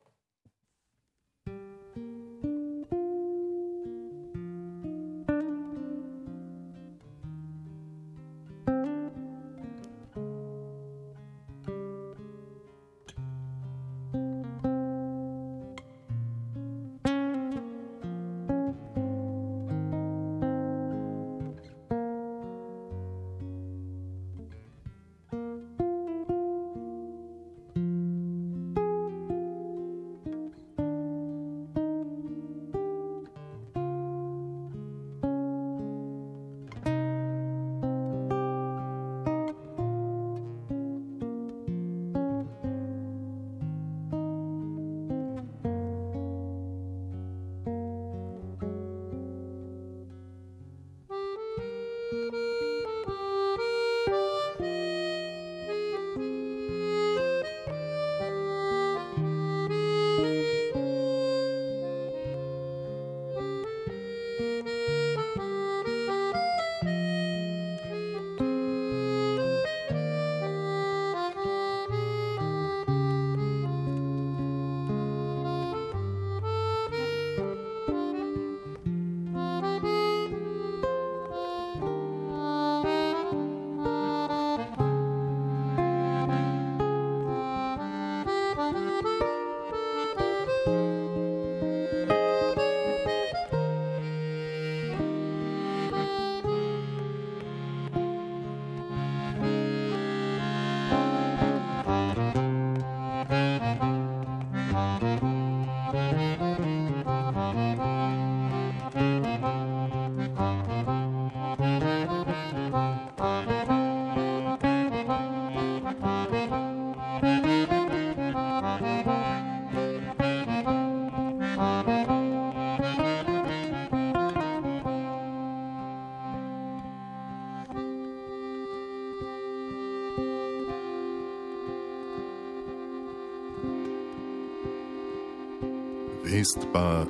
Vest 136.45 136.67
pa, 136.73 137.05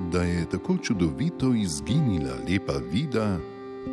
da 0.00 0.22
je 0.22 0.44
tako 0.44 0.76
čudovito 0.76 1.54
izginila 1.54 2.34
lepa 2.48 2.72
vida, 2.92 3.38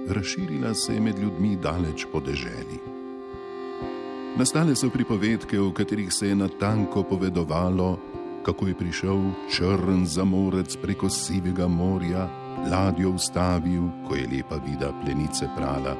razširila 0.09 0.73
se 0.73 0.93
je 0.93 1.01
med 1.01 1.19
ljudmi 1.19 1.55
daleč 1.55 2.05
po 2.11 2.19
deželi. 2.19 2.79
Nastale 4.35 4.75
so 4.75 4.89
pripovedke, 4.89 5.59
v 5.59 5.71
katerih 5.71 6.11
se 6.13 6.27
je 6.27 6.35
natanko 6.35 7.03
povedovalo, 7.03 7.97
kako 8.45 8.67
je 8.67 8.75
prišel 8.75 9.23
črn 9.55 10.05
zamorec 10.05 10.75
preko 10.81 11.09
sivega 11.09 11.67
morja, 11.67 12.27
ladjo 12.71 13.15
ustavil, 13.15 13.87
ko 14.07 14.15
je 14.15 14.27
lepa 14.27 14.59
vida 14.67 14.91
plenice 15.05 15.47
prala, 15.55 15.95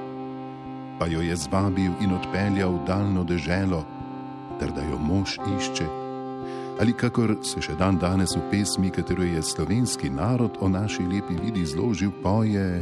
pa 0.99 1.07
jo 1.07 1.21
je 1.21 1.35
zvabil 1.35 1.91
in 2.03 2.19
odpeljal 2.19 2.75
v 2.75 2.85
daljno 2.87 3.23
deželo, 3.23 3.85
ter 4.59 4.75
da 4.75 4.83
jo 4.83 4.99
mož 4.99 5.39
išče 5.39 6.02
ali 6.79 6.93
kakor 6.93 7.35
se 7.41 7.61
še 7.61 7.75
dan 7.79 7.97
danes 8.01 8.35
v 8.35 8.41
pesmi, 8.51 8.89
katero 8.89 9.23
je 9.23 9.41
slovenski 9.41 10.09
narod 10.09 10.57
o 10.59 10.69
naši 10.69 11.03
lepi 11.03 11.37
vidi 11.37 11.65
zložil, 11.65 12.11
poje: 12.23 12.81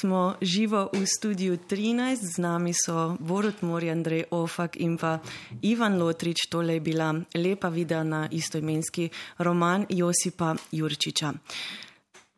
Smo 0.00 0.34
živo 0.40 0.88
v 0.92 1.04
studiu 1.04 1.56
13, 1.60 2.16
z 2.16 2.38
nami 2.40 2.72
so 2.72 3.20
Borut 3.20 3.60
Mori, 3.60 3.90
Andrej 3.92 4.32
Ofak 4.32 4.80
in 4.80 4.96
pa 4.96 5.20
Ivan 5.60 6.00
Lotrič. 6.00 6.48
Tole 6.48 6.74
je 6.74 6.80
bila 6.80 7.12
lepa 7.36 7.68
videa 7.68 8.00
na 8.00 8.24
istoimenski 8.30 9.10
roman 9.44 9.84
Josipa 9.92 10.56
Jurčiča. 10.72 11.34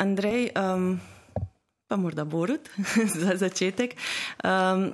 Andrej, 0.03 0.51
um, 0.59 0.98
pa 1.87 1.96
morda 1.96 2.25
Borut 2.25 2.66
za 3.22 3.38
začetek. 3.38 3.94
Um, 4.42 4.90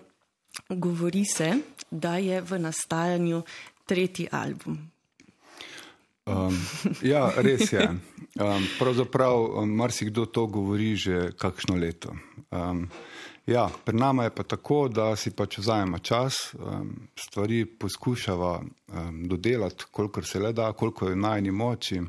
govori 0.68 1.24
se, 1.24 1.64
da 1.90 2.20
je 2.20 2.40
v 2.40 2.58
nastajanju 2.58 3.42
tretji 3.86 4.28
album. 4.28 4.97
Um, 6.28 6.58
ja, 7.02 7.32
res 7.36 7.72
je. 7.72 7.88
Um, 8.38 8.66
pravzaprav 8.78 9.44
um, 9.44 9.70
marsikdo 9.70 10.26
to 10.26 10.46
govori 10.46 10.96
že 10.96 11.32
kakšno 11.38 11.76
leto. 11.76 12.12
Um, 12.50 12.88
ja, 13.46 13.68
pri 13.84 13.96
nama 13.96 14.24
je 14.24 14.34
pa 14.34 14.42
tako, 14.42 14.88
da 14.88 15.16
si 15.16 15.30
pač 15.30 15.58
vzajemo 15.58 15.98
čas, 15.98 16.54
um, 16.54 17.08
stvari 17.16 17.64
poskušava 17.64 18.52
um, 18.60 19.24
dodelati, 19.28 19.88
kolikor 19.90 20.26
se 20.26 20.40
le 20.40 20.52
da, 20.52 20.72
koliko 20.72 21.08
je 21.08 21.16
najni 21.16 21.50
moči. 21.50 22.00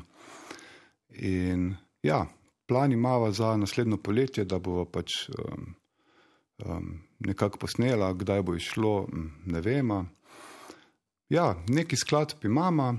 In 1.10 1.74
ja, 2.02 2.26
plan 2.66 2.92
imamo 2.92 3.32
za 3.32 3.56
naslednjo 3.56 3.96
poletje, 3.96 4.44
da 4.44 4.58
bomo 4.58 4.84
pač 4.84 5.28
um, 5.28 5.74
um, 6.64 7.00
nekako 7.18 7.58
posnela, 7.58 8.12
kdaj 8.12 8.42
bo 8.42 8.54
išlo, 8.54 9.08
ne 9.46 9.60
vemo. 9.60 10.04
Ja, 11.28 11.54
neki 11.68 11.96
skladb 11.96 12.44
imamo. 12.44 12.98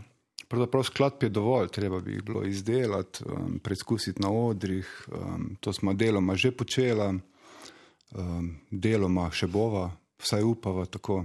Pravzaprav 0.51 0.83
skladb 0.83 1.23
je 1.23 1.29
dovolj, 1.29 1.69
treba 1.71 1.99
bi 1.99 2.11
jih 2.11 2.23
bilo 2.23 2.43
izdelati, 2.43 3.23
um, 3.23 3.59
preizkusiti 3.63 4.21
na 4.21 4.31
odrih. 4.31 5.07
Um, 5.07 5.55
to 5.59 5.73
smo 5.73 5.93
deloma 5.93 6.35
že 6.35 6.51
počela, 6.51 7.13
um, 8.11 8.49
deloma 8.71 9.29
še 9.31 9.47
bova, 9.47 9.85
vsaj 10.19 10.43
upava 10.43 10.83
tako. 10.85 11.23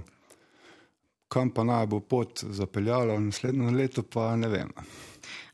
Kam 1.27 1.51
pa 1.51 1.65
naj 1.67 1.89
bo 1.91 1.99
pot 1.99 2.39
zapeljala 2.39 3.19
naslednjo 3.19 3.73
leto, 3.75 4.03
pa 4.03 4.29
ne 4.39 4.47
vem. 4.47 4.71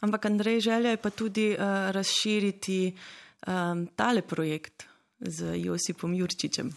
Ampak 0.05 0.25
Andrej 0.29 0.59
želja 0.59 0.93
je 0.93 1.01
pa 1.01 1.09
tudi 1.09 1.47
uh, 1.55 1.89
razširiti 1.97 2.77
um, 2.93 3.87
tale 3.95 4.21
projekt 4.21 4.85
z 5.19 5.57
Josipom 5.65 6.13
Jurčičem. 6.13 6.69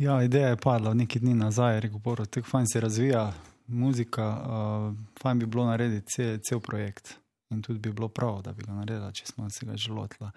Ja, 0.00 0.22
ideja 0.24 0.48
je 0.48 0.56
padla 0.56 0.94
nekaj 0.94 1.20
dni 1.20 1.34
nazaj, 1.34 1.80
rekel 1.80 1.98
Boro, 1.98 2.24
tako 2.24 2.48
fajn 2.48 2.72
se 2.72 2.80
razvija 2.80 3.32
muzika, 3.68 4.26
uh, 4.28 4.94
fajn 5.22 5.38
bi 5.38 5.46
bilo 5.46 5.66
narediti 5.66 6.06
cel, 6.12 6.38
cel 6.42 6.60
projekt. 6.60 7.14
In 7.50 7.62
tudi 7.62 7.78
bi 7.78 7.92
bilo 7.92 8.08
prav, 8.08 8.42
da 8.42 8.52
bi 8.52 8.62
ga 8.62 8.74
naredila, 8.76 9.12
če 9.12 9.26
smo 9.26 9.50
se 9.50 9.66
ga 9.66 9.76
že 9.76 9.92
lotili. 9.92 10.30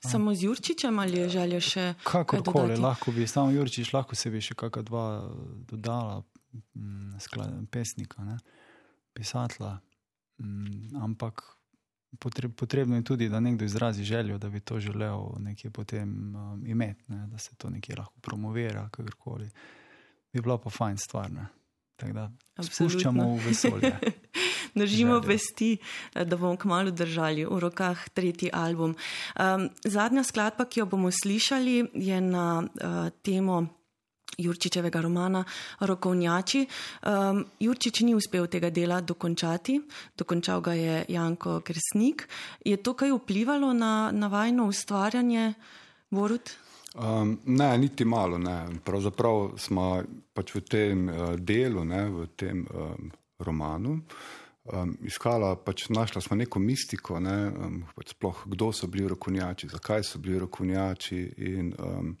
Samo 0.00 0.34
z 0.34 0.42
Jurčičem 0.42 0.98
ali 0.98 1.18
je 1.18 1.28
želja 1.28 1.60
še? 1.60 1.84
Kakorkoli, 2.04 2.76
lahko 2.76 3.12
bi 3.12 3.26
samo 3.26 3.50
Jurčič, 3.50 3.92
lahko 3.92 4.16
se 4.16 4.30
bi 4.30 4.40
še 4.40 4.54
kakšna 4.54 4.84
dva 4.86 5.04
dodala, 5.68 6.22
mm, 6.74 7.18
sklad, 7.20 7.56
pesnika, 7.72 8.24
ne? 8.24 8.38
pisatla. 9.12 9.78
Mm, 10.38 10.94
ampak 11.02 11.42
potreb, 12.22 12.54
potrebno 12.54 12.96
je 12.96 13.04
tudi, 13.04 13.28
da 13.28 13.40
nekdo 13.40 13.64
izrazi 13.64 14.04
željo, 14.04 14.38
da 14.38 14.48
bi 14.48 14.60
to 14.60 14.80
želel 14.80 15.34
nekje 15.42 15.70
potem 15.70 16.34
um, 16.36 16.66
imeti, 16.66 17.02
ne? 17.08 17.26
da 17.26 17.38
se 17.38 17.56
to 17.56 17.70
nekje 17.70 17.96
lahko 17.98 18.20
promovira, 18.20 18.88
kakorkoli. 18.88 19.50
Bi 20.32 20.40
bila 20.40 20.58
pa 20.58 20.70
fajn 20.70 20.96
stvar. 20.98 21.32
Ne? 21.32 21.46
Tako 21.98 22.12
da 22.14 22.28
spuščamo 22.62 23.24
v 23.34 23.38
vesolje. 23.48 23.92
Držimo 24.78 25.18
vesti, 25.24 25.72
da 26.14 26.36
bomo 26.36 26.54
kmalo 26.60 26.92
držali 26.94 27.46
v 27.48 27.58
rokah 27.58 28.04
tretji 28.14 28.52
album. 28.54 28.94
Um, 29.34 29.66
zadnja 29.82 30.22
skladba, 30.22 30.68
ki 30.70 30.84
jo 30.84 30.86
bomo 30.86 31.10
slišali, 31.10 31.80
je 31.98 32.20
na 32.22 32.62
uh, 32.62 33.10
temo 33.26 33.64
Jurčičevega 34.38 35.00
romana 35.02 35.42
Rokovnjači. 35.80 36.62
Um, 37.02 37.42
Jurčič 37.58 38.04
ni 38.06 38.14
uspel 38.14 38.46
tega 38.46 38.70
dela 38.70 39.00
dokončati, 39.00 39.80
dokončal 40.14 40.62
ga 40.62 40.76
je 40.78 41.02
Janko 41.10 41.58
Kresnik. 41.66 42.28
Je 42.62 42.78
to 42.78 42.94
kaj 42.94 43.16
vplivalo 43.16 43.72
na, 43.74 44.12
na 44.14 44.30
vajno 44.30 44.68
ustvarjanje, 44.70 45.54
Borut? 46.10 46.54
Um, 46.94 47.38
ne, 47.44 47.78
niti 47.78 48.04
malo. 48.04 48.38
Ne. 48.38 48.66
Pravzaprav 48.84 49.52
smo 49.60 50.02
pač 50.32 50.54
v 50.54 50.60
tem 50.64 51.08
uh, 51.08 51.36
delu, 51.36 51.84
ne, 51.84 52.04
v 52.08 52.26
tem 52.36 52.64
um, 52.64 53.10
romanu, 53.38 53.98
um, 54.72 54.94
iskala, 55.04 55.52
pač 55.60 55.88
našla 55.92 56.22
smo 56.24 56.38
neko 56.40 56.58
mistiko, 56.58 57.20
ne, 57.20 57.38
um, 57.52 57.82
pač 57.94 58.16
sploh 58.16 58.40
kdo 58.48 58.72
so 58.72 58.88
bili 58.88 59.08
rokovnjači, 59.08 59.68
zakaj 59.68 60.06
so 60.06 60.18
bili 60.18 60.40
rokovnjači. 60.40 61.20
In 61.52 61.74
um, 61.76 62.14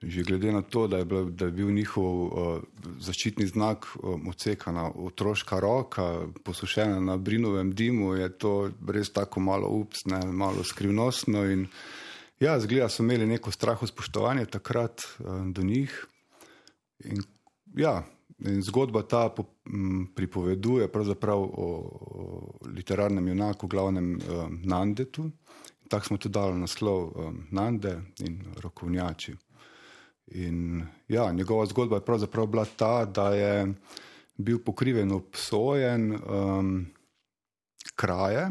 že 0.00 0.22
glede 0.24 0.48
na 0.48 0.62
to, 0.62 0.86
da 0.88 1.02
je, 1.02 1.04
bil, 1.04 1.26
da 1.28 1.50
je 1.50 1.52
bil 1.52 1.74
njihov 1.76 2.14
uh, 2.24 2.62
zaščitni 3.04 3.50
znak 3.50 3.90
um, 3.98 4.30
odsekana 4.30 4.86
otroška 4.96 5.58
roka, 5.60 6.06
posušena 6.46 7.02
na 7.04 7.18
brinovem 7.18 7.74
dimu, 7.74 8.14
je 8.16 8.30
to 8.38 8.54
res 8.88 9.10
tako 9.12 9.42
malo 9.44 9.68
ups, 9.82 10.06
ne, 10.06 10.22
malo 10.30 10.64
skrivnostno. 10.64 11.44
In, 11.50 11.66
ja, 12.40 12.60
zgleda, 12.60 12.88
so 12.88 13.02
imeli 13.02 13.26
neko 13.26 13.52
straho 13.52 13.86
spoštovanje 13.86 14.46
takrat 14.46 15.02
um, 15.18 15.52
do 15.52 15.62
njih. 15.62 16.06
In, 17.04 17.22
ja, 17.76 18.02
in 18.38 18.62
zgodba 18.62 19.02
ta 19.02 19.28
po, 19.28 19.44
m, 19.66 20.06
pripoveduje 20.16 20.88
o, 20.94 21.36
o 21.36 22.58
literarnem 22.66 23.28
junaku, 23.28 23.66
glavnem 23.66 24.14
um, 24.14 24.60
Nandetu. 24.64 25.30
Tako 25.88 26.06
smo 26.06 26.16
tudi 26.16 26.32
dali 26.32 26.58
naslov 26.58 27.12
um, 27.14 27.46
Nande 27.50 28.00
in 28.18 28.44
rokovnjači. 28.62 29.34
In 30.26 30.86
ja, 31.08 31.32
njegova 31.32 31.66
zgodba 31.66 31.96
je 31.96 32.04
pravzaprav 32.04 32.46
bila 32.46 32.64
ta, 32.64 33.04
da 33.04 33.34
je 33.34 33.74
bil 34.36 34.58
pokriven 34.58 35.12
obsojen 35.12 36.12
um, 36.14 36.86
kraje, 37.96 38.50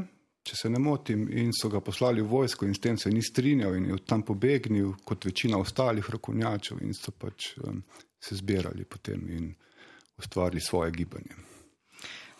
če 0.49 0.57
se 0.57 0.69
ne 0.73 0.79
motim, 0.81 1.27
in 1.29 1.53
so 1.53 1.69
ga 1.69 1.81
poslali 1.85 2.23
v 2.23 2.29
vojsko, 2.31 2.65
in 2.65 2.73
s 2.73 2.81
tem 2.81 2.97
se 2.97 3.11
ni 3.13 3.21
strinjal, 3.21 3.75
in 3.77 3.89
je 3.91 3.99
tam 4.09 4.23
pobegnil, 4.25 4.95
kot 5.05 5.29
večina 5.29 5.59
ostalih 5.61 6.09
rokovnjačev, 6.09 6.81
in 6.85 6.95
so 6.97 7.13
pač 7.13 7.53
um, 7.61 7.83
se 8.19 8.37
zbirali 8.39 8.85
potem 8.89 9.27
in 9.29 9.51
ustvarili 10.19 10.61
svoje 10.61 10.91
gibanje. 10.97 11.37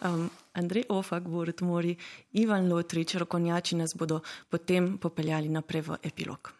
Um, 0.02 0.30
Andrej 0.56 0.88
Ofak, 0.90 1.28
Borut 1.28 1.62
Mori, 1.62 1.96
Ivan 2.40 2.70
Lotrič, 2.72 3.16
rokovnjači 3.20 3.76
nas 3.76 3.94
bodo 3.96 4.22
potem 4.50 4.98
popeljali 4.98 5.52
naprej 5.52 5.86
v 5.88 6.00
epilog. 6.04 6.59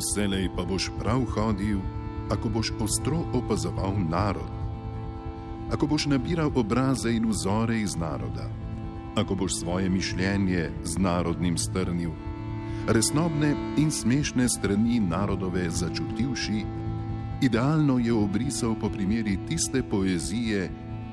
Vselej 0.00 0.48
pa 0.56 0.64
boš 0.64 0.88
prav 0.96 1.26
hodil, 1.28 1.80
ako 2.32 2.48
boš 2.48 2.72
ostro 2.80 3.20
opazoval 3.36 4.00
narod. 4.00 4.48
Ako 5.68 5.86
boš 5.86 6.08
nabiral 6.08 6.48
obraze 6.56 7.12
in 7.12 7.28
vzore 7.28 7.76
iz 7.84 7.96
naroda, 8.00 8.48
ako 9.12 9.44
boš 9.44 9.60
svoje 9.60 9.92
mišljenje 9.92 10.70
z 10.84 10.98
narodnim 10.98 11.58
strnil, 11.60 12.16
resnobne 12.88 13.52
in 13.76 13.92
smešne 13.92 14.48
strani 14.48 15.00
narodove 15.00 15.68
začutivši, 15.70 16.64
idealno 17.44 17.98
je 18.00 18.12
obrisal 18.12 18.74
po 18.80 18.88
primeri 18.88 19.36
tiste 19.48 19.82
poezije, 19.82 20.70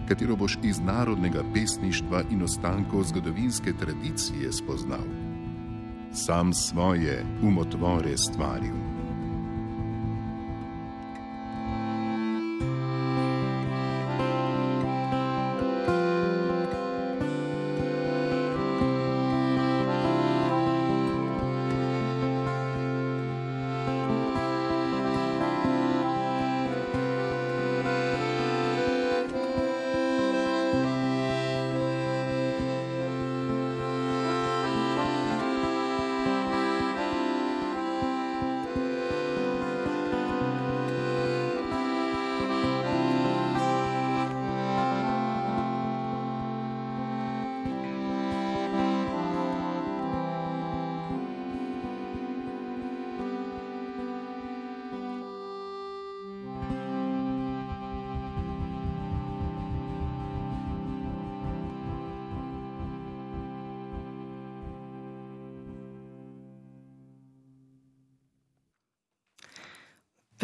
katero 0.07 0.39
boš 0.39 0.57
iz 0.63 0.79
narodnega 0.79 1.43
pesništva 1.53 2.23
in 2.31 2.43
ostankov 2.47 3.03
zgodovinske 3.03 3.73
tradicije 3.75 4.53
spoznal. 4.53 5.26
Sam 6.11 6.53
svoje 6.53 7.25
umotvore 7.43 8.17
stvaril. 8.17 8.96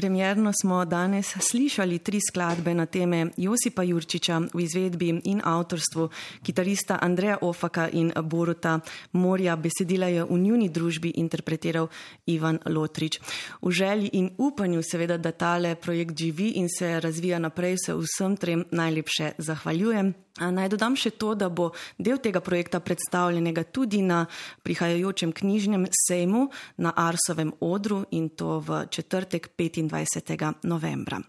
Premjerno 0.03 0.51
smo 0.61 0.85
danes 0.85 1.35
slišali 1.39 1.99
tri 1.99 2.19
skladbe 2.29 2.73
na 2.73 2.85
teme 2.85 3.27
Josipa 3.37 3.83
Jurčiča 3.83 4.41
v 4.53 4.59
izvedbi 4.59 5.21
in 5.23 5.41
avtorstvu 5.43 6.09
kitarista 6.43 6.97
Andreja 7.01 7.37
Ofaka 7.41 7.87
in 7.89 8.11
Boruta 8.23 8.79
Morja. 9.11 9.55
Besedila 9.55 10.07
je 10.07 10.23
v 10.23 10.39
njuni 10.39 10.69
družbi 10.69 11.13
interpretiral 11.15 11.87
Ivan 12.25 12.59
Lotrič. 12.65 13.19
V 13.61 13.71
želji 13.71 14.09
in 14.13 14.29
upanju 14.37 14.81
seveda, 14.83 15.17
da 15.17 15.31
tale 15.31 15.75
projekt 15.75 16.19
živi 16.19 16.49
in 16.49 16.67
se 16.79 16.99
razvija 16.99 17.39
naprej, 17.39 17.77
se 17.85 17.95
vsem 17.95 18.37
trem 18.37 18.65
najlepše 18.71 19.31
zahvaljujem. 19.37 20.13
Naj 20.33 20.69
dodam 20.73 20.95
še 20.97 21.11
to, 21.21 21.35
da 21.37 21.49
bo 21.53 21.69
del 22.01 22.17
tega 22.17 22.41
projekta 22.41 22.79
predstavljenega 22.81 23.63
tudi 23.69 24.01
na 24.01 24.23
prihajajočem 24.65 25.29
knjižnem 25.29 25.85
sejmu 25.93 26.47
na 26.81 26.93
Arsovem 26.97 27.53
odru 27.61 28.01
in 28.17 28.31
to 28.33 28.57
v 28.59 28.87
četrtek 28.89 29.53
25. 29.57 30.65
novembra. 30.65 31.21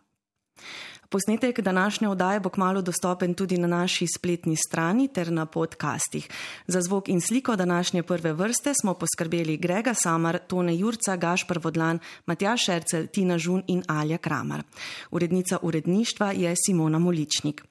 Posnetek 1.15 1.61
današnje 1.61 2.09
oddaje 2.09 2.41
bo 2.41 2.49
kmalo 2.49 2.83
dostopen 2.83 3.35
tudi 3.35 3.59
na 3.59 3.67
naši 3.67 4.07
spletni 4.17 4.57
strani 4.57 5.09
ter 5.09 5.33
na 5.33 5.47
podcastih. 5.47 6.29
Za 6.67 6.81
zvok 6.81 7.09
in 7.09 7.21
sliko 7.21 7.57
današnje 7.57 8.03
prve 8.03 8.33
vrste 8.33 8.73
smo 8.81 8.95
poskrbeli 8.95 9.57
Grega 9.57 9.95
Samar, 9.95 10.39
Tone 10.47 10.79
Jurca, 10.79 11.17
Gašpr 11.17 11.59
Vodlan, 11.63 11.99
Matjaš 12.27 12.65
Šercel, 12.65 13.07
Tina 13.07 13.39
Žun 13.39 13.63
in 13.67 13.83
Alja 13.89 14.19
Kramar. 14.19 14.63
Urednica 15.11 15.59
uredništva 15.63 16.33
je 16.33 16.55
Simona 16.67 16.99
Moličnik. 16.99 17.65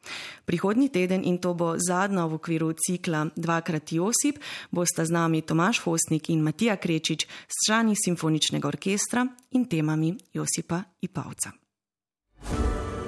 Prihodnji 0.45 0.89
teden, 0.89 1.21
in 1.25 1.37
to 1.37 1.53
bo 1.53 1.75
zadnja 1.89 2.25
v 2.25 2.33
okviru 2.33 2.73
cikla 2.73 3.27
Dvakrat 3.35 3.91
Josip, 3.91 4.39
bosta 4.71 5.05
z 5.05 5.11
nami 5.11 5.41
Tomaš 5.41 5.79
Hostnik 5.79 6.29
in 6.29 6.39
Matija 6.39 6.75
Krečič 6.75 7.27
s 7.27 7.67
člani 7.67 7.95
Simfoničnega 8.05 8.67
orkestra 8.67 9.27
in 9.51 9.65
temami 9.65 10.15
Josipa 10.33 10.83
Ipavca 11.01 11.51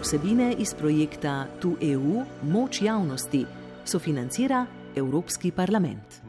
vsebine 0.02 0.54
iz 0.58 0.74
projekta 0.74 1.46
Tu 1.60 1.76
EU 1.82 2.24
Moč 2.44 2.82
javnosti 2.82 3.46
sofinancira 3.86 4.66
Evropski 4.96 5.52
parlament. 5.52 6.22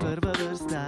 Prva 0.00 0.32
vrsta. 0.32 0.82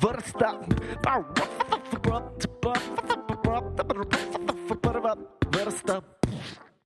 Vrsta. 0.00 0.52
Prva 4.82 5.14
vrsta. 5.52 6.17